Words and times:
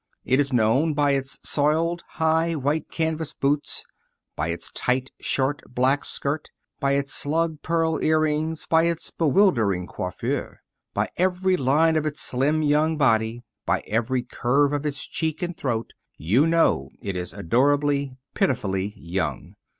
It 0.25 0.39
is 0.39 0.51
known 0.51 0.95
by 0.95 1.11
its 1.11 1.37
soiled, 1.47 2.03
high, 2.13 2.55
white 2.55 2.89
canvas 2.89 3.35
boots; 3.35 3.85
by 4.35 4.47
its 4.47 4.71
tight, 4.71 5.11
short 5.19 5.61
black 5.69 6.03
skirt; 6.05 6.49
by 6.79 6.93
its 6.93 7.13
slug 7.13 7.61
pearl 7.61 7.99
earrings; 8.01 8.65
by 8.65 8.85
its 8.85 9.11
bewildering 9.11 9.85
coiffure. 9.85 10.61
By 10.95 11.09
every 11.17 11.55
line 11.55 11.95
of 11.97 12.07
its 12.07 12.19
slim 12.19 12.63
young 12.63 12.97
body, 12.97 13.43
by 13.67 13.83
every 13.85 14.23
curve 14.23 14.73
of 14.73 14.87
its 14.87 15.05
cheek 15.07 15.43
and 15.43 15.55
throat 15.55 15.93
you 16.17 16.47
know 16.47 16.89
it 17.03 17.15
is 17.15 17.31
adorably, 17.31 18.17
pitifully 18.33 18.95
young. 18.97 19.53